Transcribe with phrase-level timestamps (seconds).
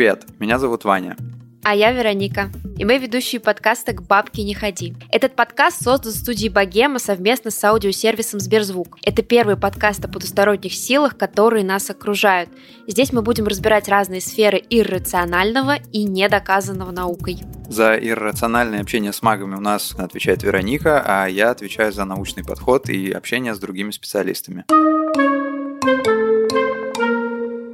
[0.00, 0.24] привет!
[0.38, 1.14] Меня зовут Ваня.
[1.62, 2.48] А я Вероника.
[2.78, 4.94] И мы ведущие подкаста «К бабке не ходи».
[5.12, 8.96] Этот подкаст создан в студии Богема совместно с аудиосервисом Сберзвук.
[9.04, 12.48] Это первый подкаст о потусторонних силах, которые нас окружают.
[12.86, 17.36] Здесь мы будем разбирать разные сферы иррационального и недоказанного наукой.
[17.68, 22.88] За иррациональное общение с магами у нас отвечает Вероника, а я отвечаю за научный подход
[22.88, 24.64] и общение с другими специалистами.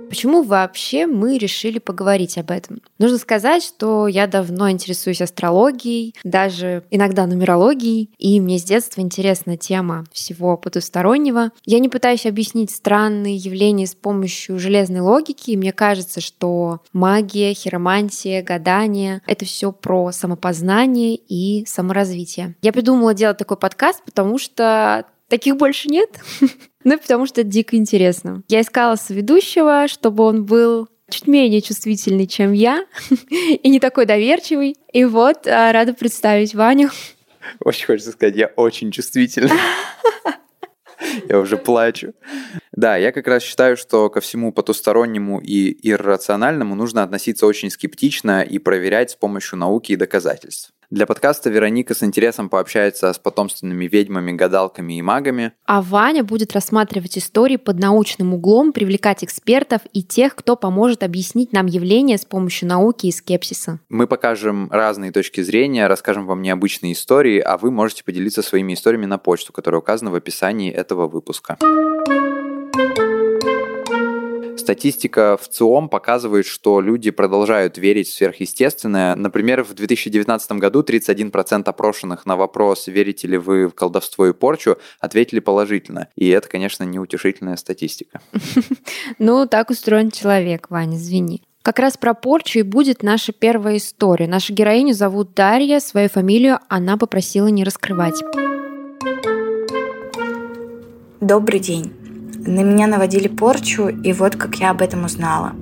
[0.09, 2.81] Почему вообще мы решили поговорить об этом?
[2.99, 9.57] Нужно сказать, что я давно интересуюсь астрологией, даже иногда нумерологией, и мне с детства интересна
[9.57, 11.51] тема всего потустороннего.
[11.65, 15.57] Я не пытаюсь объяснить странные явления с помощью железной логики.
[15.57, 22.55] Мне кажется, что магия, хиромантия, гадание— это все про самопознание и саморазвитие.
[22.63, 26.11] Я придумала делать такой подкаст, потому что таких больше нет.
[26.89, 28.45] Ну, потому что это дико интересно.
[28.47, 32.87] Я искала соведущего, чтобы он был чуть менее чувствительный, чем я,
[33.31, 34.77] и не такой доверчивый.
[34.93, 36.91] И вот а, рада представить Ваню.
[37.65, 39.51] Очень хочется сказать, я очень чувствительный.
[41.29, 42.15] Я уже плачу.
[42.73, 48.43] Да, я как раз считаю, что ко всему потустороннему и иррациональному нужно относиться очень скептично
[48.43, 50.73] и проверять с помощью науки и доказательств.
[50.91, 55.53] Для подкаста Вероника с интересом пообщается с потомственными ведьмами, гадалками и магами.
[55.67, 61.53] А Ваня будет рассматривать истории под научным углом, привлекать экспертов и тех, кто поможет объяснить
[61.53, 63.81] нам явления с помощью науки и скепсиса.
[63.89, 69.07] Мы покажем разные точки зрения, расскажем вам необычные истории, а вы можете поделиться своими историями
[69.07, 71.59] на почту, которая указана в описании этого выпуска.
[74.67, 79.15] Статистика в ЦИОМ показывает, что люди продолжают верить в сверхъестественное.
[79.15, 84.77] Например, в 2019 году 31% опрошенных на вопрос, верите ли вы в колдовство и порчу,
[84.99, 86.09] ответили положительно.
[86.17, 88.21] И это, конечно, неутешительная статистика.
[89.21, 91.45] Ну, так устроен человек, Ваня, извини.
[91.63, 94.27] Как раз про порчу и будет наша первая история.
[94.27, 98.21] Нашу героиню зовут Дарья, свою фамилию она попросила не раскрывать.
[101.21, 102.06] Добрый день.
[102.47, 105.53] На меня наводили порчу, и вот как я об этом узнала.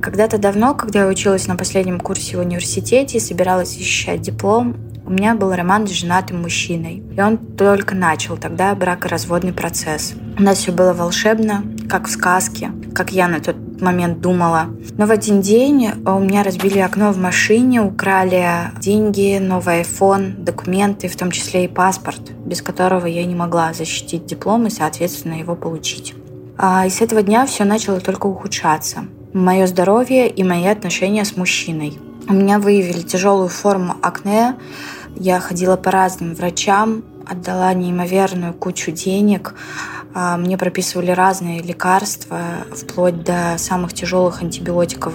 [0.00, 4.76] Когда-то давно, когда я училась на последнем курсе в университете и собиралась защищать диплом,
[5.08, 10.14] у меня был роман с женатым мужчиной, и он только начал тогда бракоразводный процесс.
[10.38, 14.66] У нас все было волшебно, как в сказке, как я на тот момент думала.
[14.98, 21.08] Но в один день у меня разбили окно в машине, украли деньги, новый iPhone, документы,
[21.08, 25.54] в том числе и паспорт, без которого я не могла защитить диплом и, соответственно, его
[25.54, 26.14] получить.
[26.56, 29.04] А, и с этого дня все начало только ухудшаться.
[29.32, 31.98] Мое здоровье и мои отношения с мужчиной.
[32.28, 34.56] У меня выявили тяжелую форму акне.
[35.14, 39.54] Я ходила по разным врачам, отдала неимоверную кучу денег,
[40.14, 42.40] а, мне прописывали разные лекарства,
[42.74, 45.12] вплоть до самых тяжелых антибиотиков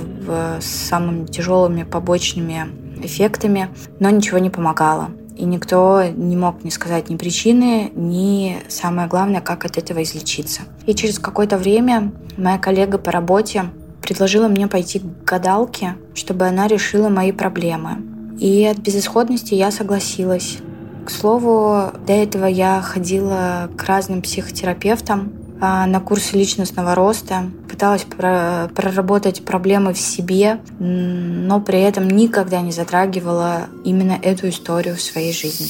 [0.61, 2.67] с самыми тяжелыми побочными
[3.03, 5.09] эффектами, но ничего не помогало.
[5.43, 10.61] И никто не мог мне сказать ни причины, ни самое главное, как от этого излечиться.
[10.85, 13.65] И через какое-то время моя коллега по работе
[14.01, 17.97] предложила мне пойти к гадалке, чтобы она решила мои проблемы.
[18.39, 20.59] И от безысходности я согласилась.
[21.05, 29.46] К слову, до этого я ходила к разным психотерапевтам на курсы личностного роста, пыталась проработать
[29.46, 35.68] проблемы в себе, но при этом никогда не затрагивала именно эту историю в своей жизни.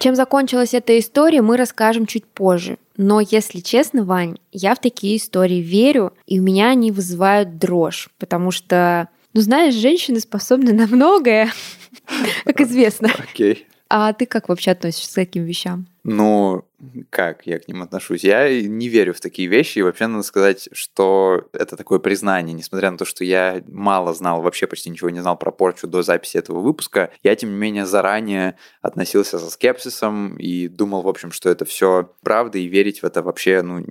[0.00, 2.78] Чем закончилась эта история, мы расскажем чуть позже.
[2.96, 8.08] Но, если честно, Вань, я в такие истории верю, и у меня они вызывают дрожь,
[8.18, 11.52] потому что ну, знаешь, женщины способны на многое,
[12.44, 13.10] как известно.
[13.18, 13.66] Окей.
[13.90, 15.86] А ты как вообще относишься к таким вещам?
[16.10, 16.64] Ну,
[17.10, 18.24] как я к ним отношусь?
[18.24, 22.90] Я не верю в такие вещи, и вообще надо сказать, что это такое признание, несмотря
[22.90, 26.38] на то, что я мало знал, вообще почти ничего не знал про порчу до записи
[26.38, 31.50] этого выпуска, я, тем не менее, заранее относился со скепсисом и думал, в общем, что
[31.50, 33.84] это все правда, и верить в это вообще ну,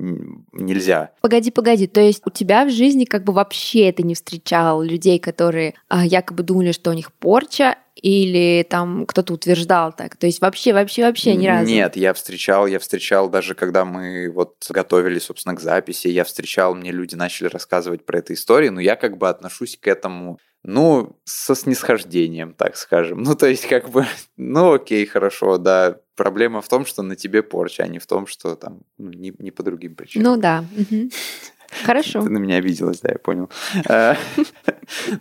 [0.54, 1.12] нельзя.
[1.22, 5.20] Погоди, погоди, то есть у тебя в жизни как бы вообще ты не встречал людей,
[5.20, 10.16] которые а, якобы думали, что у них порча, или там кто-то утверждал так?
[10.16, 11.70] То есть вообще, вообще, вообще ни разу?
[11.70, 16.76] Нет, я встречал, я встречал даже когда мы вот готовили, собственно, к записи, я встречал,
[16.76, 21.18] мне люди начали рассказывать про эту историю, но я как бы отношусь к этому ну,
[21.24, 23.24] со снисхождением, так скажем.
[23.28, 24.06] Ну, то есть, как бы,
[24.36, 25.98] ну, окей, хорошо, да.
[26.16, 29.34] Проблема в том, что на тебе порча, а не в том, что там, ну, не,
[29.38, 30.34] не по другим причинам.
[30.34, 30.66] Ну, да.
[31.84, 32.22] Хорошо.
[32.22, 33.50] Ты на меня обиделась, да, я понял.
[33.90, 34.16] Э,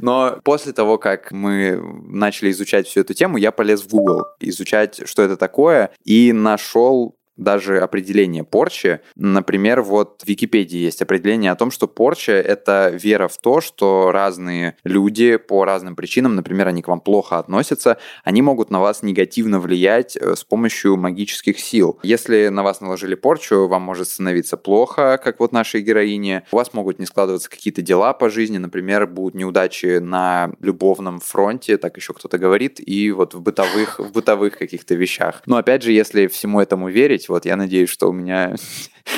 [0.01, 5.07] но после того, как мы начали изучать всю эту тему, я полез в Google изучать,
[5.09, 9.01] что это такое, и нашел даже определение порчи.
[9.15, 14.11] Например, вот в Википедии есть определение о том, что порча— это вера в то, что
[14.13, 19.03] разные люди по разным причинам, например, они к вам плохо относятся, они могут на вас
[19.03, 21.99] негативно влиять э, с помощью магических сил.
[22.03, 26.45] Если на вас наложили порчу, вам может становиться плохо, как вот нашей героине.
[26.53, 31.77] У вас могут не складываться какие-то дела по жизни, например, будут неудачи на любовном фронте,
[31.77, 35.43] так еще кто-то говорит, и вот в бытовых, в бытовых каких-то вещах.
[35.47, 38.55] Но опять же, если всему этому верить, вот я надеюсь, что у меня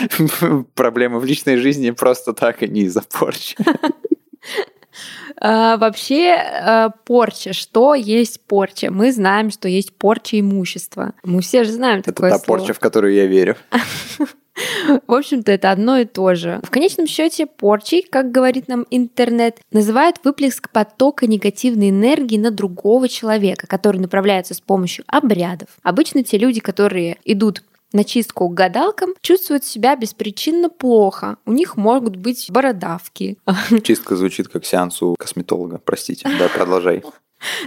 [0.75, 3.57] проблемы в личной жизни просто так, и не из-за порчи.
[5.41, 7.53] А, вообще, а, порча.
[7.53, 8.91] Что есть порча?
[8.91, 11.15] Мы знаем, что есть порча имущества.
[11.23, 12.59] Мы все же знаем Это такое та слово.
[12.59, 13.57] порча, в которую я верю.
[15.07, 16.61] В общем-то, это одно и то же.
[16.65, 23.09] В конечном счете, порчей, как говорит нам интернет, называют выплеск потока негативной энергии на другого
[23.09, 25.69] человека, который направляется с помощью обрядов.
[25.83, 31.37] Обычно те люди, которые идут на чистку к гадалкам, чувствуют себя беспричинно плохо.
[31.47, 33.39] У них могут быть бородавки.
[33.83, 35.81] Чистка звучит как сеанс у косметолога.
[35.85, 37.03] Простите, да, продолжай.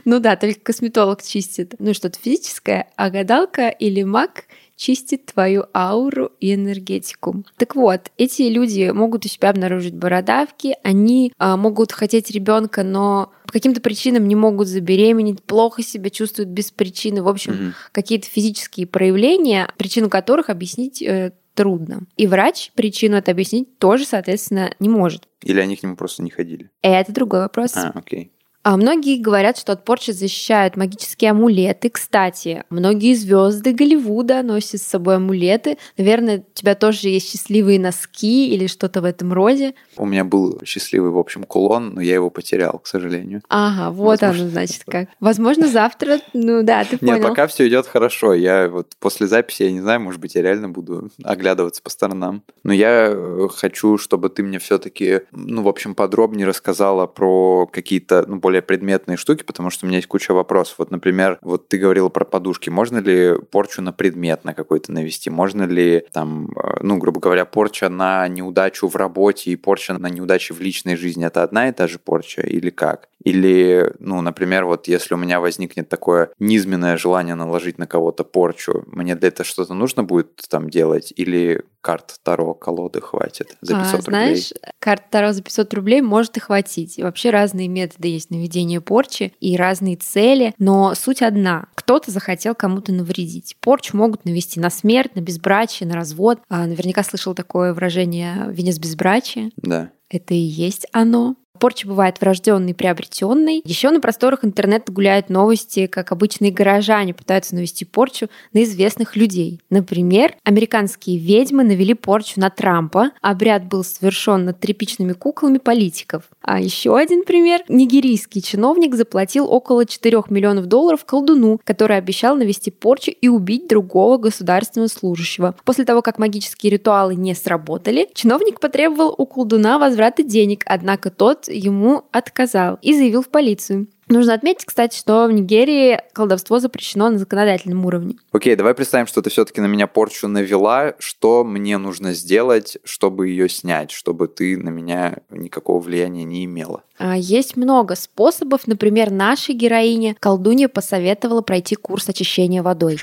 [0.03, 1.75] Ну да, только косметолог чистит.
[1.79, 4.44] Ну что-то физическое, а гадалка или маг
[4.75, 7.44] чистит твою ауру и энергетику.
[7.57, 13.31] Так вот, эти люди могут у себя обнаружить бородавки, они а, могут хотеть ребенка, но
[13.51, 17.21] по каким-то причинам не могут забеременеть, плохо себя чувствуют без причины.
[17.21, 17.74] В общем, Мгм.
[17.92, 22.03] какие-то физические проявления, причину которых объяснить э, трудно.
[22.15, 25.27] И врач причину это объяснить тоже, соответственно, не может.
[25.44, 26.69] Или они к нему просто не ходили.
[26.81, 27.75] Это другой вопрос.
[27.75, 28.31] А, окей.
[28.63, 31.90] А многие говорят, что от порчи защищают магические амулеты.
[31.90, 35.78] Кстати, многие звезды Голливуда носят с собой амулеты.
[35.98, 39.74] Наверное, у тебя тоже есть счастливые носки или что-то в этом роде.
[39.98, 43.42] У меня был счастливый, в общем, кулон, но я его потерял, к сожалению.
[43.50, 45.10] Ага, вот Возможно, оно, значит, как.
[45.19, 47.30] Возможно, завтра, ну да, ты Нет, понял.
[47.30, 48.34] пока все идет хорошо.
[48.36, 52.44] Я вот после записи, я не знаю, может быть, я реально буду оглядываться по сторонам.
[52.64, 58.25] Но я э, хочу, чтобы ты мне все-таки, ну, в общем, подробнее рассказала про какие-то,
[58.28, 60.75] ну, более предметные штуки, потому что у меня есть куча вопросов.
[60.80, 62.69] Вот, например, вот ты говорила про подушки.
[62.69, 65.30] Можно ли порчу на предмет на какой-то навести?
[65.30, 70.07] Можно ли там, э, ну, грубо говоря, порча на неудачу в работе и порча на
[70.07, 73.07] неудачи в личной жизни это одна и та же порча или как?
[73.23, 78.83] Или, ну, например, вот если у меня возникнет такое низменное желание наложить на кого-то порчу,
[78.88, 81.13] мне для этого что-то нужно будет там делать?
[81.15, 86.38] Или карт Таро, колоды хватит за 500 А, знаешь, карта Таро за 500 рублей может
[86.38, 87.00] и хватить.
[87.00, 91.68] И вообще разные методы есть наведения порчи и разные цели, но суть одна.
[91.75, 93.57] Кто-то захотел кому-то навредить.
[93.59, 96.39] Порчу могут навести на смерть, на безбрачие, на развод.
[96.50, 99.31] А, наверняка слышал такое выражение «венец безбрачия».
[99.31, 99.51] рублей?
[99.57, 99.91] Да.
[100.09, 101.35] Это и есть оно.
[101.62, 103.62] Порча бывает врожденной приобретенной.
[103.63, 109.60] Еще на просторах интернета гуляют новости, как обычные горожане пытаются навести порчу на известных людей.
[109.69, 113.12] Например, американские ведьмы навели порчу на Трампа.
[113.22, 116.24] Обряд был совершен над тряпичными куклами политиков.
[116.42, 117.62] А еще один пример.
[117.68, 124.18] Нигерийский чиновник заплатил около 4 миллионов долларов колдуну, который обещал навести порчу и убить другого
[124.18, 125.54] государственного служащего.
[125.64, 131.51] После того, как магические ритуалы не сработали, чиновник потребовал у колдуна возврата денег, однако тот
[131.52, 133.88] ему отказал и заявил в полицию.
[134.12, 138.16] Нужно отметить, кстати, что в Нигерии колдовство запрещено на законодательном уровне.
[138.34, 140.96] Окей, давай представим, что ты все-таки на меня порчу навела.
[141.00, 146.84] Что мне нужно сделать, чтобы ее снять, чтобы ты на меня никакого влияния не имела?
[146.98, 148.68] А, Есть много способов.
[148.68, 153.00] Например, нашей героине колдунья посоветовала пройти курс очищения водой.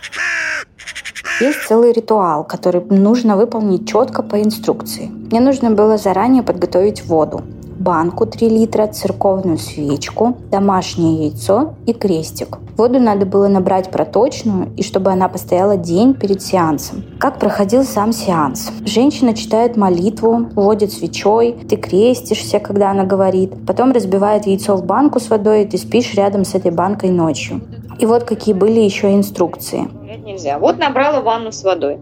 [1.40, 5.06] Есть целый ритуал, который нужно выполнить четко по инструкции.
[5.06, 7.44] Мне нужно было заранее подготовить воду,
[7.78, 12.58] банку 3 литра, церковную свечку, домашнее яйцо и крестик.
[12.76, 17.04] Воду надо было набрать проточную, и чтобы она постояла день перед сеансом.
[17.18, 18.70] Как проходил сам сеанс?
[18.84, 25.20] Женщина читает молитву, водит свечой, ты крестишься, когда она говорит, потом разбивает яйцо в банку
[25.20, 27.60] с водой, и ты спишь рядом с этой банкой ночью.
[27.98, 29.88] И вот какие были еще инструкции.
[30.08, 30.58] Нет, нельзя.
[30.58, 31.98] Вот набрала ванну с водой.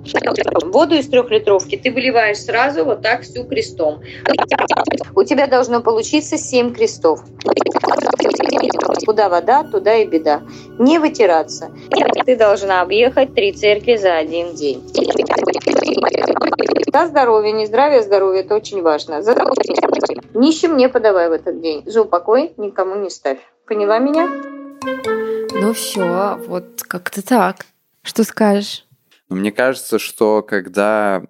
[0.63, 4.01] Воду из трехлитровки ты выливаешь сразу вот так всю крестом.
[5.17, 7.25] У тебя должно получиться 7 крестов.
[9.05, 10.43] Куда вода, туда и беда.
[10.79, 11.73] Не вытираться.
[12.25, 14.85] Ты должна объехать три церкви за один день.
[16.93, 18.43] За здоровье, не здравие, а здоровье.
[18.43, 19.21] Это очень важно.
[20.33, 21.83] Нищим не подавай в этот день.
[21.87, 23.39] За упокой никому не ставь.
[23.67, 24.29] Поняла меня?
[25.55, 27.67] Ну все, вот как-то так.
[28.07, 28.87] Что скажешь?
[29.29, 31.25] Но мне кажется, что когда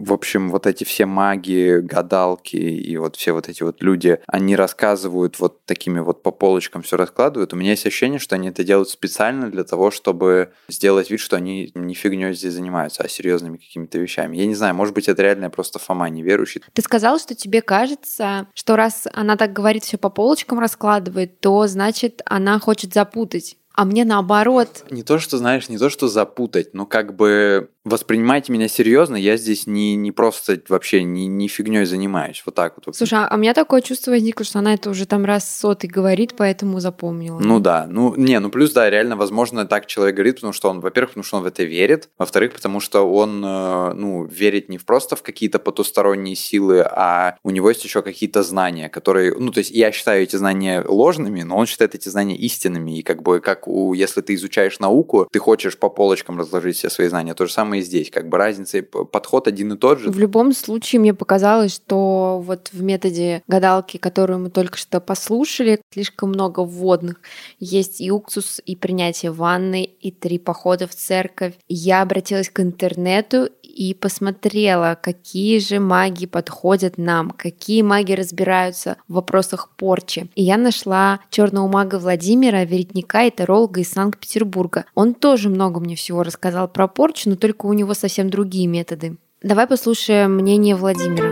[0.00, 4.56] в общем, вот эти все маги, гадалки и вот все вот эти вот люди, они
[4.56, 7.52] рассказывают вот такими вот по полочкам все раскладывают.
[7.52, 11.36] У меня есть ощущение, что они это делают специально для того, чтобы сделать вид, что
[11.36, 14.36] они не фигней здесь занимаются, а серьезными какими-то вещами.
[14.36, 16.62] Я не знаю, может быть, это реально просто Фома неверующий.
[16.72, 21.66] Ты сказал, что тебе кажется, что раз она так говорит, все по полочкам раскладывает, то
[21.66, 23.58] значит она хочет запутать.
[23.74, 24.84] А мне наоборот.
[24.90, 29.36] Не то, что, знаешь, не то, что запутать, но как бы воспринимайте меня серьезно, я
[29.36, 32.42] здесь не, не просто вообще не, не фигней занимаюсь.
[32.44, 32.94] Вот так вот.
[32.94, 36.34] Слушай, а у меня такое чувство возникло, что она это уже там раз сотый говорит,
[36.36, 37.38] поэтому запомнила.
[37.38, 40.80] Ну да, ну не, ну плюс да, реально, возможно, так человек говорит, потому что он,
[40.80, 44.78] во-первых, потому что он в это верит, во-вторых, потому что он, э, ну, верит не
[44.78, 49.58] просто в какие-то потусторонние силы, а у него есть еще какие-то знания, которые, ну, то
[49.58, 53.40] есть я считаю эти знания ложными, но он считает эти знания истинными, и как бы
[53.40, 57.46] как у, если ты изучаешь науку, ты хочешь по полочкам разложить все свои знания, то
[57.46, 58.10] же самое и здесь.
[58.10, 60.10] Как бы разница, подход один и тот же.
[60.10, 65.80] В любом случае, мне показалось, что вот в методе гадалки, которую мы только что послушали,
[65.92, 67.20] слишком много вводных.
[67.58, 71.54] Есть и уксус, и принятие ванны, и три похода в церковь.
[71.68, 79.14] Я обратилась к интернету и посмотрела, какие же маги подходят нам, какие маги разбираются в
[79.14, 80.28] вопросах порчи.
[80.34, 84.84] И я нашла черного мага Владимира, веретника и таролога из Санкт-Петербурга.
[84.94, 89.16] Он тоже много мне всего рассказал про порчу, но только у него совсем другие методы.
[89.42, 91.30] Давай послушаем мнение Владимира.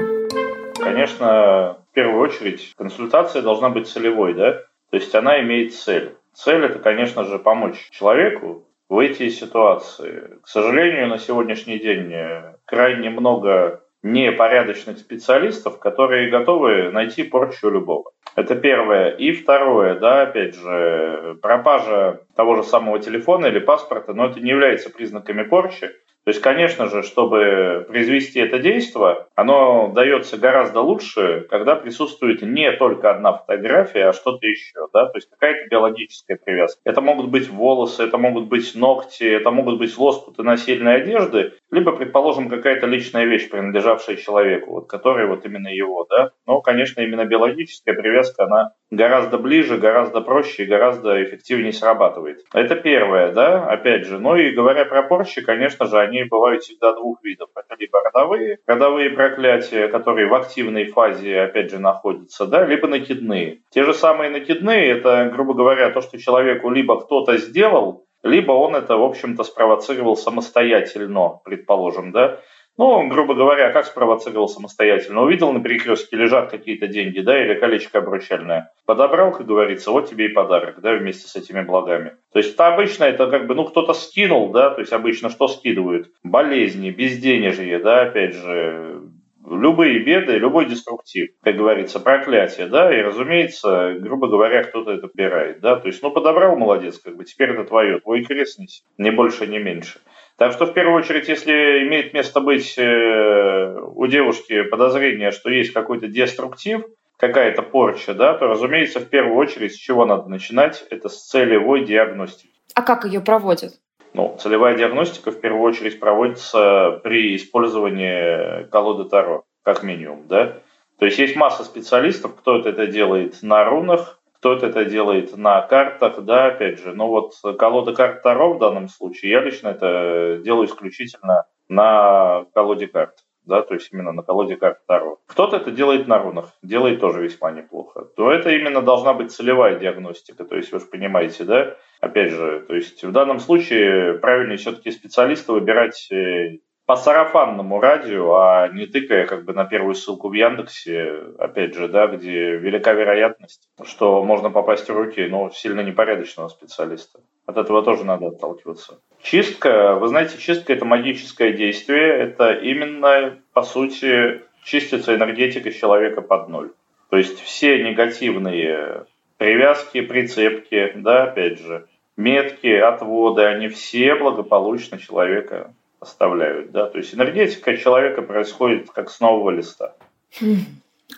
[0.77, 4.53] Конечно, в первую очередь консультация должна быть целевой, да?
[4.91, 6.15] То есть она имеет цель.
[6.33, 10.39] Цель это, конечно же, помочь человеку выйти из ситуации.
[10.43, 18.13] К сожалению, на сегодняшний день э, крайне много непорядочных специалистов, которые готовы найти порчу любого.
[18.37, 19.11] Это первое.
[19.11, 24.51] И второе, да, опять же, пропажа того же самого телефона или паспорта, но это не
[24.51, 25.91] является признаками порчи.
[26.29, 32.71] То есть, конечно же, чтобы произвести это действие, оно дается гораздо лучше, когда присутствует не
[32.73, 36.83] только одна фотография, а что-то еще, да, то есть какая-то биологическая привязка.
[36.85, 41.93] Это могут быть волосы, это могут быть ногти, это могут быть лоскуты насильной одежды, либо,
[41.93, 46.31] предположим, какая-то личная вещь, принадлежавшая человеку, вот, которая вот именно его, да.
[46.47, 52.45] Но, конечно, именно биологическая привязка, она гораздо ближе, гораздо проще и гораздо эффективнее срабатывает.
[52.55, 54.19] Это первое, да, опять же.
[54.19, 57.51] Ну и говоря про порчи, конечно же, они бывают всегда двух видов.
[57.55, 63.61] Это либо родовые, родовые проклятия, которые в активной фазе, опять же, находятся, да, либо накидные.
[63.71, 68.77] Те же самые накидные, это, грубо говоря, то, что человеку либо кто-то сделал, либо он
[68.77, 72.41] это, в общем-то, спровоцировал самостоятельно, предположим, да,
[72.79, 75.23] ну, грубо говоря, как спровоцировал самостоятельно?
[75.23, 78.71] Увидел на перекрестке лежат какие-то деньги, да, или колечко обручальное.
[78.87, 82.15] Подобрал, как говорится, вот тебе и подарок, да, вместе с этими благами.
[82.33, 85.49] То есть это обычно это как бы, ну, кто-то скинул, да, то есть обычно что
[85.49, 86.13] скидывают?
[86.23, 89.03] Болезни, безденежье, да, опять же,
[89.51, 95.61] любые беды, любой деструктив, как говорится, проклятие, да, и, разумеется, грубо говоря, кто-то это убирает,
[95.61, 99.11] да, то есть, ну, подобрал, молодец, как бы, теперь это твое, твой крест неси, ни
[99.11, 100.01] больше, ни меньше.
[100.37, 105.73] Так что в первую очередь, если имеет место быть э, у девушки подозрение, что есть
[105.73, 106.85] какой-то деструктив,
[107.19, 111.85] какая-то порча, да, то, разумеется, в первую очередь, с чего надо начинать, это с целевой
[111.85, 112.55] диагностики.
[112.75, 113.73] А как ее проводят?
[114.15, 120.59] Ну, целевая диагностика в первую очередь проводится при использовании колоды Таро, как минимум, да.
[120.99, 126.21] То есть есть масса специалистов, кто это делает на рунах, кто-то это делает на картах,
[126.25, 126.95] да, опять же.
[126.95, 132.87] Но вот колода карт Таро в данном случае, я лично это делаю исключительно на колоде
[132.87, 133.25] карт.
[133.49, 135.19] Да, то есть именно на колоде карт Таро.
[135.27, 138.05] Кто-то это делает на рунах, делает тоже весьма неплохо.
[138.15, 141.77] То это именно должна быть целевая диагностика, то есть вы же понимаете, да?
[142.01, 148.35] Опять же, то есть в данном случае правильнее все-таки специалиста выбирать э, по сарафанному радио,
[148.35, 152.93] а не тыкая как бы на первую ссылку в Яндексе, опять же, да, где велика
[152.93, 157.21] вероятность, что можно попасть в руки, ну, сильно непорядочного специалиста.
[157.47, 159.01] От этого тоже надо отталкиваться.
[159.23, 166.49] Чистка, вы знаете, чистка– это магическое действие, это именно, по сути, чистится энергетика человека под
[166.49, 166.71] ноль.
[167.11, 169.07] То есть все негативные
[169.39, 177.15] привязки, прицепки, да, опять же, метки, отводы, они все благополучно человека оставляют, да, то есть
[177.15, 179.95] энергетика человека происходит как с нового листа.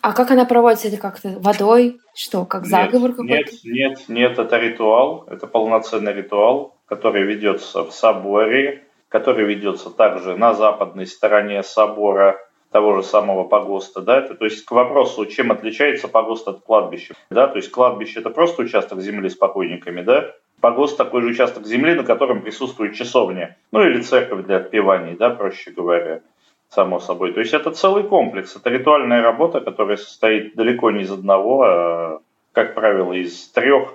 [0.02, 0.88] А как она проводится?
[0.88, 1.99] Это как-то водой?
[2.14, 3.35] Что, как заговор какой-то?
[3.35, 10.37] Нет, нет, нет, это ритуал, это полноценный ритуал, который ведется в соборе, который ведется также
[10.37, 12.38] на западной стороне собора
[12.70, 17.14] того же самого погоста, да, это, то есть к вопросу, чем отличается погост от кладбища,
[17.30, 21.66] да, то есть кладбище это просто участок земли с покойниками, да, Погост такой же участок
[21.66, 26.20] земли, на котором присутствует часовня, ну или церковь для отпеваний, да, проще говоря.
[26.68, 27.32] само собой.
[27.32, 32.20] То есть это целый комплекс, это ритуальная работа, которая состоит далеко не из одного, а,
[32.52, 33.94] как правило, из трех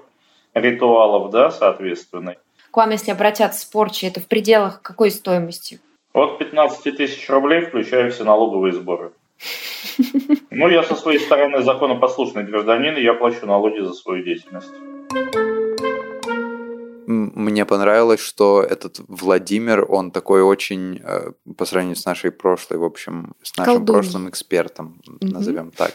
[0.54, 2.36] ритуалов, да, соответственно.
[2.76, 5.80] К вам, если обратятся с порчей, это в пределах какой стоимости?
[6.12, 9.14] От 15 тысяч рублей, включая все налоговые сборы.
[10.52, 14.74] Ну, я со своей стороны законопослушный гражданин, и я плачу налоги за свою деятельность.
[17.08, 22.84] Мне понравилось, что этот Владимир, он такой очень, э, по сравнению с нашей прошлой, в
[22.84, 23.96] общем, с нашим Колдун.
[23.96, 25.94] прошлым экспертом, назовем так,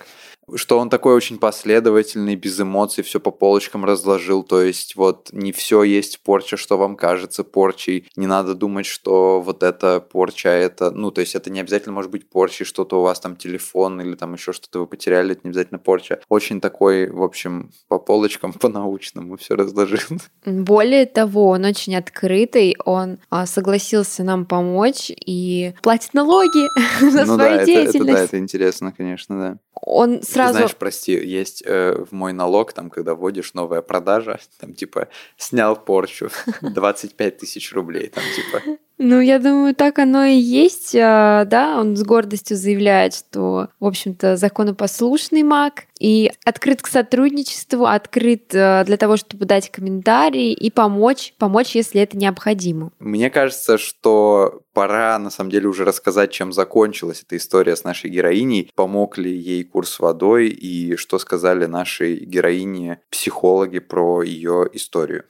[0.57, 4.43] что он такой очень последовательный, без эмоций, все по полочкам разложил.
[4.43, 8.09] То есть вот не все есть порча, что вам кажется порчей.
[8.17, 12.11] Не надо думать, что вот это порча, это, ну, то есть это не обязательно может
[12.11, 15.51] быть порчей, что-то у вас там телефон или там еще что-то вы потеряли, это не
[15.51, 16.21] обязательно порча.
[16.29, 20.01] Очень такой, в общем, по полочкам, по-научному все разложил.
[20.45, 26.67] Более того, он очень открытый, он а, согласился нам помочь и платит налоги
[27.01, 27.95] за ну свою да, деятельность.
[27.95, 29.59] Это, это, да, это интересно, конечно, да.
[29.75, 30.55] Он сразу...
[30.55, 35.77] Знаешь, прости, есть э, в мой налог, там, когда вводишь новая продажа, там, типа, снял
[35.77, 38.79] порчу 25 тысяч рублей, там, типа...
[39.03, 43.87] Ну, я думаю, так оно и есть, а, да, он с гордостью заявляет, что, в
[43.87, 50.71] общем-то, законопослушный маг и открыт к сотрудничеству, открыт э, для того, чтобы дать комментарии и
[50.71, 52.91] помочь, помочь, если это необходимо.
[52.99, 58.11] Мне кажется, что пора, на самом деле, уже рассказать, чем закончилась эта история с нашей
[58.11, 65.25] героиней, помог ли ей курс водой и что сказали нашей героине психологи про ее историю.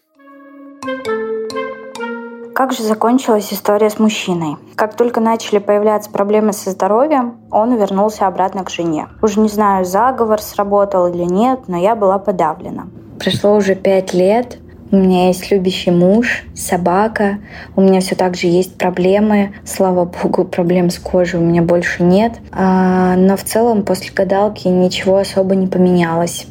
[2.61, 4.59] Как же закончилась история с мужчиной?
[4.75, 9.09] Как только начали появляться проблемы со здоровьем, он вернулся обратно к жене.
[9.23, 12.89] Уже не знаю, заговор сработал или нет, но я была подавлена.
[13.19, 14.59] Прошло уже пять лет,
[14.93, 17.39] у меня есть любящий муж, собака,
[17.77, 19.55] у меня все так же есть проблемы.
[19.65, 22.35] Слава богу, проблем с кожей у меня больше нет.
[22.53, 26.47] А, но в целом после гадалки ничего особо не поменялось.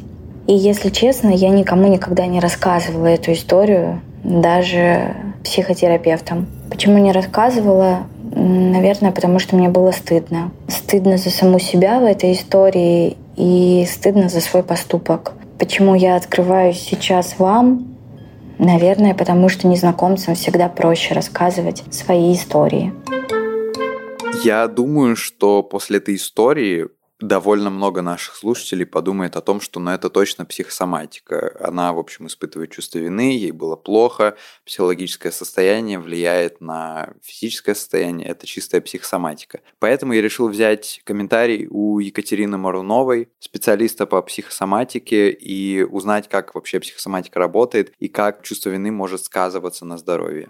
[0.48, 6.46] И если честно, я никому никогда не рассказывала эту историю, даже психотерапевтом.
[6.70, 8.06] Почему не рассказывала?
[8.32, 10.52] Наверное, потому что мне было стыдно.
[10.68, 15.32] Стыдно за саму себя в этой истории и стыдно за свой поступок.
[15.58, 17.86] Почему я открываюсь сейчас вам?
[18.58, 22.92] Наверное, потому что незнакомцам всегда проще рассказывать свои истории.
[24.44, 26.86] Я думаю, что после этой истории
[27.20, 31.56] довольно много наших слушателей подумает о том, что ну, это точно психосоматика.
[31.60, 38.28] Она, в общем, испытывает чувство вины, ей было плохо, психологическое состояние влияет на физическое состояние,
[38.28, 39.60] это чистая психосоматика.
[39.78, 46.80] Поэтому я решил взять комментарий у Екатерины Маруновой, специалиста по психосоматике, и узнать, как вообще
[46.80, 50.48] психосоматика работает и как чувство вины может сказываться на здоровье.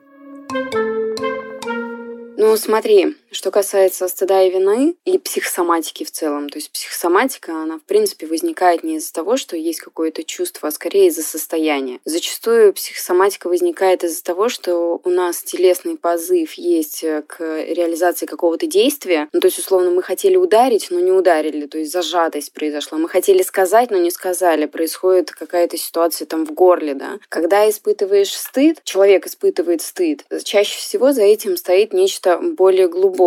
[2.43, 7.79] Ну, смотри, что касается стыда и вины и психосоматики в целом, то есть психосоматика, она
[7.79, 12.01] в принципе возникает не из-за того, что есть какое-то чувство, а скорее из-за состояния.
[12.05, 18.67] Зачастую психосоматика возникает из-за того, что у нас телесный позыв есть э, к реализации какого-то
[18.67, 19.29] действия.
[19.33, 22.99] Ну, то есть, условно, мы хотели ударить, но не ударили, то есть зажатость произошла.
[22.99, 24.67] Мы хотели сказать, но не сказали.
[24.67, 27.19] Происходит какая-то ситуация там в горле, да.
[27.29, 33.20] Когда испытываешь стыд, человек испытывает стыд, чаще всего за этим стоит нечто более глубокое.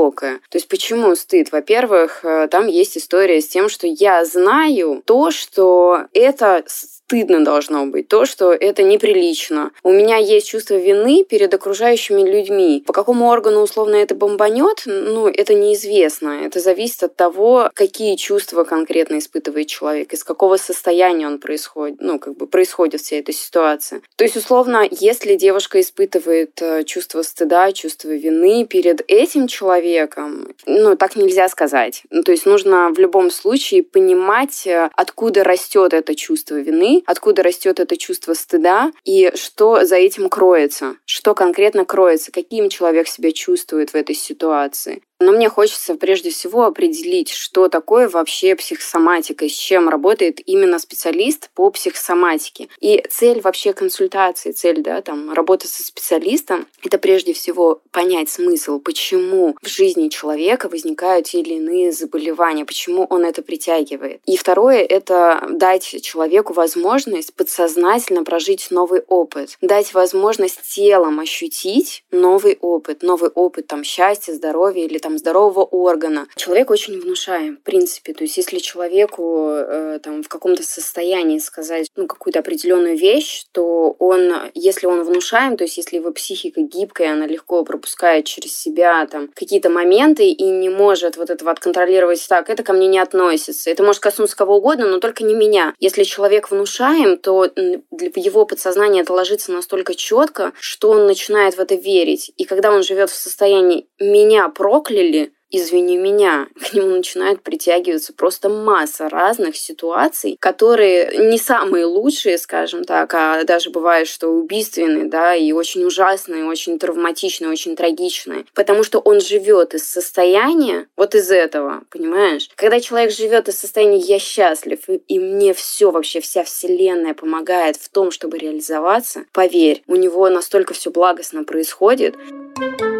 [0.49, 1.51] То есть почему стыд?
[1.51, 6.63] Во-первых, э, там есть история с тем, что я знаю то, что это
[7.05, 9.71] стыдно должно быть, то, что это неприлично.
[9.83, 12.83] У меня есть чувство вины перед окружающими людьми.
[12.87, 16.43] По какому органу условно это бомбанет, ну, это неизвестно.
[16.43, 22.19] Это зависит от того, какие чувства конкретно испытывает человек, из какого состояния он происходит, ну,
[22.19, 24.01] как бы происходит вся эта ситуация.
[24.15, 30.95] То есть, условно, если девушка испытывает э, чувство стыда, чувство вины перед этим человеком, ну,
[30.95, 32.03] так нельзя сказать.
[32.09, 37.43] Ну, то есть нужно в любом случае понимать, э, откуда растет это чувство вины, откуда
[37.43, 43.31] растет это чувство стыда и что за этим кроется, что конкретно кроется, каким человек себя
[43.31, 45.01] чувствует в этой ситуации.
[45.23, 51.49] Но мне хочется прежде всего определить, что такое вообще психосоматика, с чем работает именно специалист
[51.55, 52.67] по психосоматике.
[52.81, 58.79] И цель вообще консультации, цель да, там, работы со специалистом— это прежде всего понять смысл,
[58.79, 64.19] почему в жизни человека возникают те или иные заболевания, почему он это притягивает.
[64.25, 72.57] И второе— это дать человеку возможность подсознательно прожить новый опыт, дать возможность телом ощутить новый
[72.59, 76.27] опыт, новый опыт там, счастья, здоровья или там там здорового органа.
[76.35, 78.13] Человек очень внушаем, в принципе.
[78.13, 83.95] То есть если человеку э, там в каком-то состоянии сказать ну, какую-то определенную вещь, то
[83.99, 89.05] он, если он внушаем, то есть если его психика гибкая, она легко пропускает через себя
[89.07, 93.69] там какие-то моменты и не может вот этого отконтролировать так, это ко мне не относится.
[93.69, 95.73] Это может коснуться кого угодно, но только не меня.
[95.79, 97.49] Если человек внушаем, то
[97.91, 102.31] в его подсознание это ложится настолько четко, что он начинает в это верить.
[102.37, 104.49] И когда он живет в состоянии «меня
[104.93, 112.39] прокляли», извини меня, к нему начинает притягиваться просто масса разных ситуаций, которые не самые лучшие,
[112.39, 118.45] скажем так, а даже бывает, что убийственные, да, и очень ужасные, очень травматичные, очень трагичные,
[118.55, 122.49] потому что он живет из состояния вот из этого, понимаешь?
[122.55, 127.75] Когда человек живет из состояния «я счастлив», и, и мне все вообще, вся вселенная помогает
[127.75, 132.15] в том, чтобы реализоваться, поверь, у него настолько все благостно происходит.
[132.55, 132.92] Thank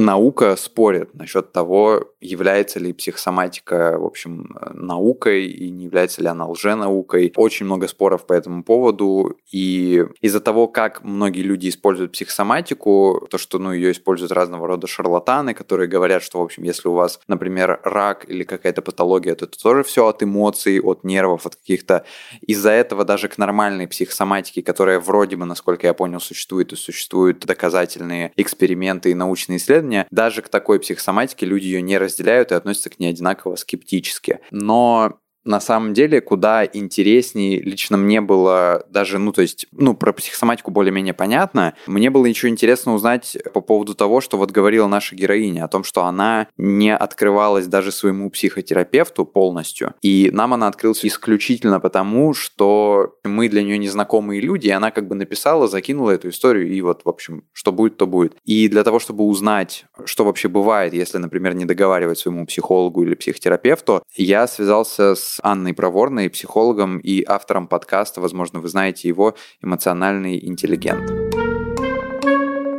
[0.00, 6.46] наука спорит насчет того, является ли психосоматика, в общем, наукой и не является ли она
[6.48, 7.32] лженаукой.
[7.36, 9.36] Очень много споров по этому поводу.
[9.50, 14.86] И из-за того, как многие люди используют психосоматику, то, что ну, ее используют разного рода
[14.86, 19.46] шарлатаны, которые говорят, что, в общем, если у вас, например, рак или какая-то патология, то
[19.46, 22.04] это тоже все от эмоций, от нервов, от каких-то...
[22.42, 27.40] Из-за этого даже к нормальной психосоматике, которая вроде бы, насколько я понял, существует, и существуют
[27.46, 32.90] доказательные эксперименты и научные исследования, даже к такой психосоматике люди ее не разделяют и относятся
[32.90, 34.40] к ней одинаково скептически.
[34.50, 40.12] Но на самом деле куда интереснее лично мне было даже, ну, то есть, ну, про
[40.12, 41.74] психосоматику более-менее понятно.
[41.86, 45.84] Мне было еще интересно узнать по поводу того, что вот говорила наша героиня, о том,
[45.84, 49.94] что она не открывалась даже своему психотерапевту полностью.
[50.02, 55.08] И нам она открылась исключительно потому, что мы для нее незнакомые люди, и она как
[55.08, 58.36] бы написала, закинула эту историю, и вот, в общем, что будет, то будет.
[58.44, 63.14] И для того, чтобы узнать, что вообще бывает, если, например, не договаривать своему психологу или
[63.14, 70.44] психотерапевту, я связался с Анной Проворной, психологом и автором подкаста, возможно, вы знаете его, «Эмоциональный
[70.44, 71.30] интеллигент».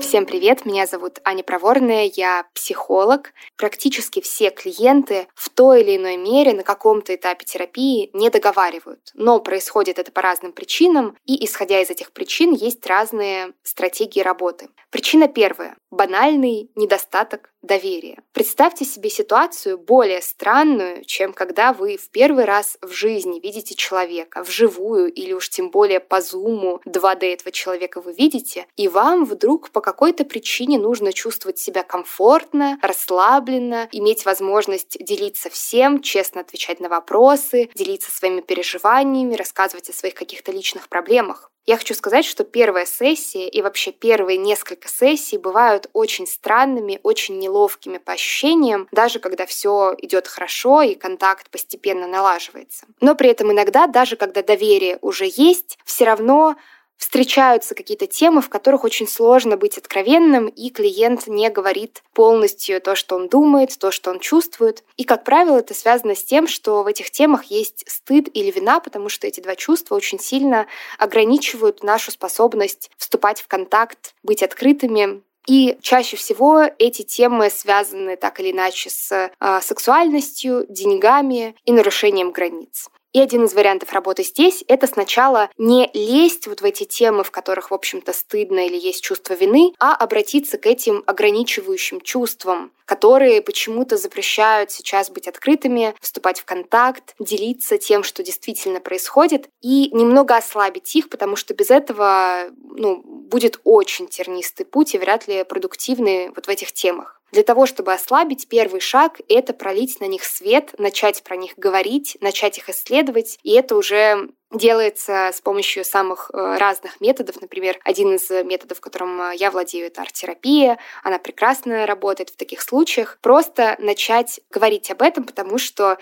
[0.01, 3.31] Всем привет, меня зовут Аня Проворная, я психолог.
[3.55, 9.39] Практически все клиенты в той или иной мере на каком-то этапе терапии не договаривают, но
[9.39, 14.67] происходит это по разным причинам, и исходя из этих причин есть разные стратегии работы.
[14.89, 18.21] Причина первая– банальный недостаток доверия.
[18.34, 24.43] Представьте себе ситуацию более странную, чем когда вы в первый раз в жизни видите человека
[24.43, 29.69] вживую или уж тем более по зуму 2D этого человека вы видите, и вам вдруг
[29.69, 36.89] по какой-то причине нужно чувствовать себя комфортно, расслабленно, иметь возможность делиться всем, честно отвечать на
[36.89, 41.50] вопросы, делиться своими переживаниями, рассказывать о своих каких-то личных проблемах.
[41.65, 47.38] Я хочу сказать, что первая сессия и вообще первые несколько сессий бывают очень странными, очень
[47.38, 52.88] неловкими по ощущениям, даже когда все идет хорошо и контакт постепенно налаживается.
[53.00, 56.56] Но при этом иногда, даже когда доверие уже есть, все равно
[57.01, 62.93] встречаются какие-то темы, в которых очень сложно быть откровенным, и клиент не говорит полностью то,
[62.93, 64.83] что он думает, то, что он чувствует.
[64.97, 68.79] И, как правило, это связано с тем, что в этих темах есть стыд или вина,
[68.79, 70.67] потому что эти два чувства очень сильно
[70.99, 78.39] ограничивают нашу способность вступать в контакт, быть открытыми, и чаще всего эти темы связаны так
[78.39, 82.91] или иначе с э, сексуальностью, деньгами и нарушением границ.
[83.13, 87.32] И один из вариантов работы здесь— это сначала не лезть вот в эти темы, в
[87.32, 93.41] которых, в общем-то, стыдно или есть чувство вины, а обратиться к этим ограничивающим чувствам, которые
[93.41, 100.38] почему-то запрещают сейчас быть открытыми, вступать в контакт, делиться тем, что действительно происходит, и немного
[100.38, 106.30] ослабить их, потому что без этого ну, будет очень тернистый путь и вряд ли продуктивный
[106.30, 107.20] вот в этих темах.
[107.32, 112.17] Для того, чтобы ослабить, первый шаг— это пролить на них свет, начать про них говорить,
[112.20, 117.39] начать их исследовать, и это уже делается с помощью самых э, разных методов.
[117.39, 120.78] Например, один из методов, которым э, я владею, это арт-терапия.
[121.04, 123.17] Она прекрасно работает в таких случаях.
[123.22, 125.98] Просто начать говорить об этом, потому что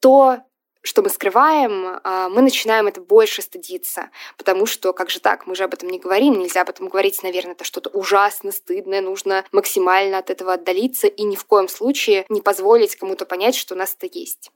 [0.00, 0.38] то,
[0.82, 5.54] что мы скрываем, а, мы начинаем это больше стыдиться, потому что, как же так, мы
[5.54, 9.44] же об этом не говорим, нельзя об этом говорить, наверное, это что-то ужасно стыдное, нужно
[9.52, 13.78] максимально от этого отдалиться и ни в коем случае не позволить кому-то понять, что у
[13.78, 14.50] нас это есть.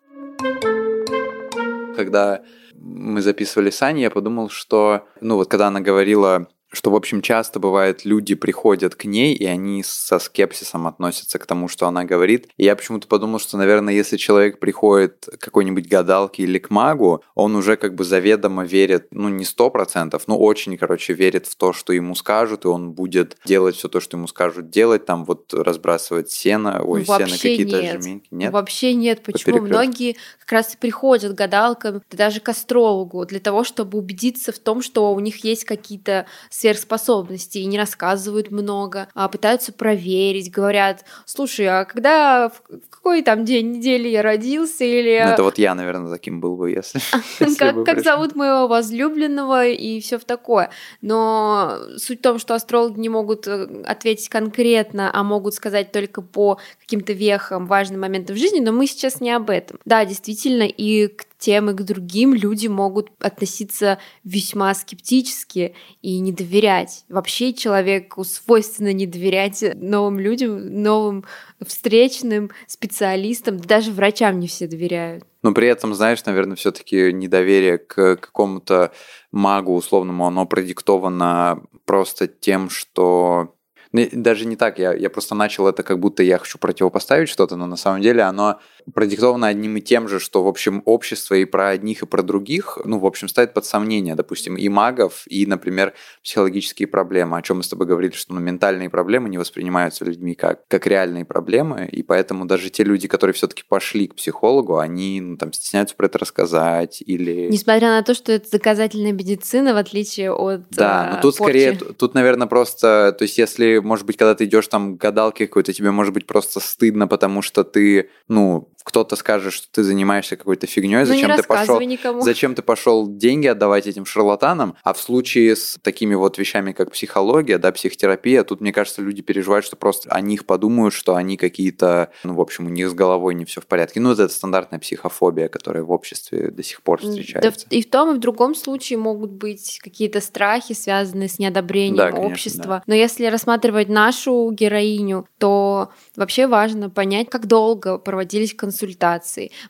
[1.96, 2.42] Когда
[2.74, 7.20] мы записывали с Аней, я подумал, что, ну вот когда она говорила что, в общем,
[7.20, 12.04] часто бывает, люди приходят к ней, и они со скепсисом относятся к тому, что она
[12.04, 12.48] говорит.
[12.56, 17.22] И я почему-то подумал, что, наверное, если человек приходит к какой-нибудь гадалке или к магу,
[17.34, 21.56] он уже как бы заведомо верит, ну, не сто процентов, но очень, короче, верит в
[21.56, 25.24] то, что ему скажут, и он будет делать все то, что ему скажут делать, там
[25.24, 28.28] вот разбрасывать сено, ой, Вообще сено какие-то жменьки.
[28.30, 28.52] Нет?
[28.52, 29.22] Вообще нет.
[29.22, 29.60] Почему?
[29.60, 34.52] Многие как раз и приходят к гадалкам, да даже к астрологу, для того, чтобы убедиться
[34.52, 36.26] в том, что у них есть какие-то
[36.62, 43.44] сверхспособности, и не рассказывают много, а пытаются проверить, говорят, слушай, а когда, в какой там
[43.44, 45.20] день недели я родился, или...
[45.24, 47.00] Ну, это вот я, наверное, таким был бы, если...
[47.84, 50.70] как, зовут моего возлюбленного и все в такое.
[51.00, 56.22] Но суть в том, что астрологи не могут э, ответить конкретно, а могут сказать только
[56.22, 59.78] по каким-то вехам, важным моментам в жизни, но мы сейчас не об этом.
[59.84, 66.30] Да, действительно, и к тем, и к другим люди могут относиться весьма скептически и не
[66.30, 67.04] доверять.
[67.08, 71.24] Вообще человеку свойственно не доверять новым людям, новым
[71.66, 75.24] встречным специалистам, да даже врачам не все доверяют.
[75.42, 78.92] Но при этом, знаешь, наверное, все-таки недоверие к какому-то
[79.32, 83.56] магу условному, оно продиктовано просто тем, что
[83.92, 87.56] Ну, даже не так, я, я просто начал это как будто я хочу противопоставить что-то,
[87.56, 88.60] но на самом деле оно
[88.94, 92.78] продиктовано одним и тем же, что, в общем, общество и про одних, и про других,
[92.84, 97.58] ну, в общем, ставит под сомнение, допустим, и магов, и, например, психологические проблемы, о чем
[97.58, 101.88] мы с тобой говорили, что ну, ментальные проблемы не воспринимаются людьми как, как реальные проблемы,
[101.90, 106.06] и поэтому даже те люди, которые все-таки пошли к психологу, они ну, там стесняются про
[106.06, 107.48] это рассказать или...
[107.48, 111.50] Несмотря на то, что это доказательная медицина, в отличие от Да, э, но тут порчи.
[111.50, 115.46] скорее, тут, наверное, просто, то есть если, может быть, когда ты идешь там к гадалке
[115.46, 120.36] какой-то, тебе может быть просто стыдно, потому что ты, ну, кто-то скажет, что ты занимаешься
[120.36, 122.20] какой-то фигней, Ну, зачем ты пошел, никому.
[122.22, 126.90] зачем ты пошел деньги отдавать этим шарлатанам, а в случае с такими вот вещами, как
[126.92, 131.36] психология, да, психотерапия, тут, мне кажется, люди переживают, что просто о них подумают, что они
[131.36, 134.00] какие-то, ну, в общем, у них с головой не все в порядке.
[134.00, 137.66] Ну, это стандартная психофобия, которая в обществе до сих пор Да, встречается.
[137.68, 141.96] в- и в том, и в другом случае могут быть какие-то страхи, связанные с неодобрением
[141.96, 142.82] Да, конечно, общества.
[142.86, 148.71] Но если рассматривать нашу героиню, то вообще важно понять, как долго проводились консультации.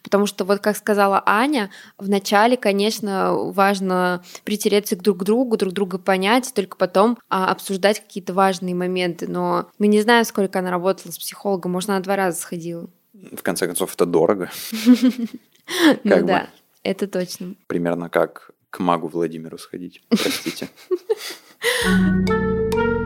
[0.03, 5.99] Потому что, вот как сказала Аня, вначале, конечно, важно притереться друг к другу, друг друга
[5.99, 9.29] понять, только потом а, обсуждать какие-то важные моменты.
[9.29, 11.73] Но мы не знаем, сколько она работала с психологом.
[11.73, 12.88] Может, она два раза сходила.
[13.12, 14.51] В конце концов, это дорого.
[16.03, 16.49] Ну да,
[16.83, 17.55] это точно.
[17.69, 20.03] Примерно как к магу Владимиру сходить.
[20.09, 20.69] Простите.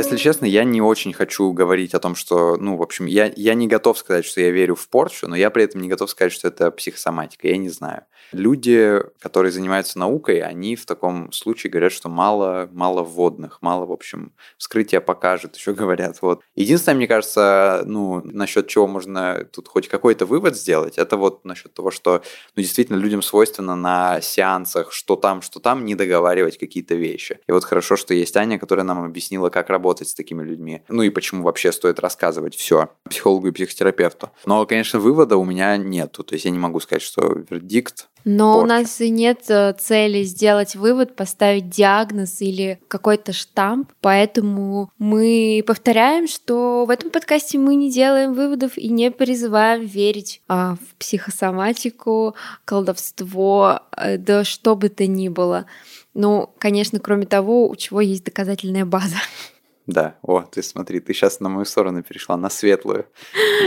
[0.00, 3.52] Если честно, я не очень хочу говорить о том, что, ну, в общем, я, я
[3.52, 6.32] не готов сказать, что я верю в порчу, но я при этом не готов сказать,
[6.32, 7.48] что это психосоматика.
[7.48, 8.04] Я не знаю.
[8.32, 13.92] Люди, которые занимаются наукой, они в таком случае говорят, что мало, мало вводных, мало, в
[13.92, 16.22] общем, вскрытие покажет, еще говорят.
[16.22, 16.40] Вот.
[16.54, 21.74] Единственное, мне кажется, ну, насчет чего можно тут хоть какой-то вывод сделать, это вот насчет
[21.74, 22.22] того, что,
[22.56, 27.40] ну, действительно, людям свойственно на сеансах, что там, что там, не договаривать какие-то вещи.
[27.46, 30.82] И вот хорошо, что есть Аня, которая нам объяснила, как работать с такими людьми.
[30.88, 34.30] Ну и почему вообще стоит рассказывать все психологу и психотерапевту.
[34.46, 36.22] Но, конечно, вывода у меня нету.
[36.22, 38.68] То есть я не могу сказать, что вердикт Но у порча.
[38.68, 46.28] нас и нет э, цели сделать вывод, поставить диагноз или какой-то штамп, поэтому мы повторяем,
[46.28, 52.36] что в этом подкасте мы не делаем выводов и не призываем верить а, в психосоматику,
[52.64, 55.66] колдовство, э, да что бы то ни было.
[56.14, 59.16] Ну, конечно, кроме того, у чего есть доказательная база.
[59.90, 63.06] Да, о, ты смотри, ты сейчас на мою сторону перешла, на светлую,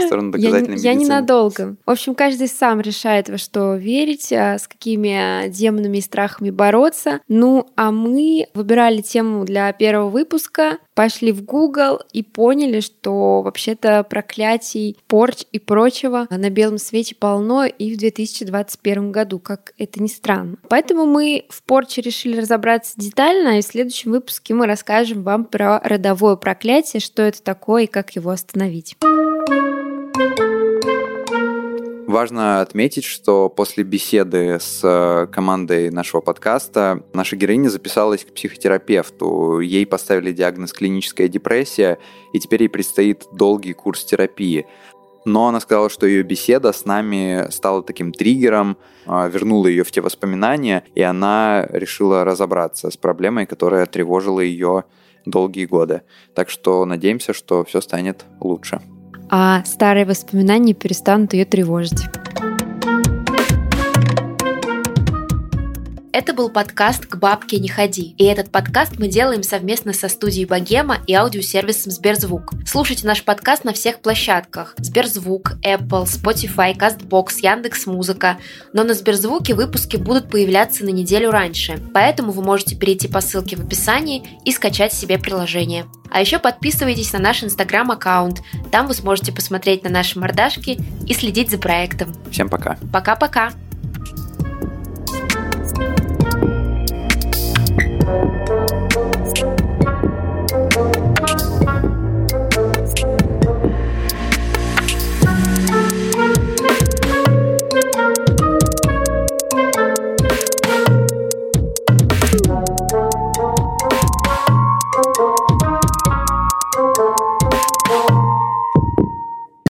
[0.06, 1.04] сторону Я, доказательной я медицины.
[1.04, 1.76] ненадолго.
[1.84, 7.20] В общем, каждый сам решает, во что верить, а, с какими демонами и страхами бороться.
[7.28, 14.04] Ну, а мы выбирали тему для первого выпуска, пошли в Google и поняли, что вообще-то
[14.04, 20.08] проклятий, порч и прочего на белом свете полно и в 2021 году, как это ни
[20.08, 20.56] странно.
[20.68, 25.80] Поэтому мы в порче решили разобраться детально, и в следующем выпуске мы расскажем вам про
[25.80, 28.96] родовое проклятие, что это такое и как его остановить.
[32.14, 39.58] Важно отметить, что после беседы с э, командой нашего подкаста наша героиня записалась к психотерапевту.
[39.58, 41.98] Ей поставили диагноз клиническая депрессия,
[42.32, 44.64] и теперь ей предстоит долгий курс терапии.
[45.24, 49.90] Но она сказала, что ее беседа с нами стала таким триггером, а, вернула ее в
[49.90, 54.84] те воспоминания, и она решила разобраться с проблемой, которая тревожила ее
[55.26, 56.02] долгие годы.
[56.32, 58.80] Так что надеемся, что все станет лучше.
[59.30, 62.02] А старые воспоминания перестанут ее тревожить.
[66.14, 68.14] Это был подкаст «К бабке не ходи».
[68.18, 72.52] И этот подкаст мы делаем совместно со студией Богема и аудиосервисом Сберзвук.
[72.64, 74.76] Слушайте наш подкаст на всех площадках.
[74.78, 78.38] Сберзвук, Apple, Spotify, CastBox, Яндекс.Музыка.
[78.72, 81.80] Но на Сберзвуке выпуски будут появляться на неделю раньше.
[81.92, 85.84] Поэтому вы можете перейти по ссылке в описании и скачать себе приложение.
[86.14, 88.40] А еще подписывайтесь на наш инстаграм-аккаунт.
[88.70, 92.14] Там вы сможете посмотреть на наши мордашки и следить за проектом.
[92.30, 92.78] Всем пока.
[92.92, 93.50] Пока-пока.